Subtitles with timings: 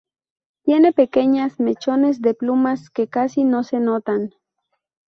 [0.63, 4.33] Tiene pequeñas mechones de plumas que casi no se notan.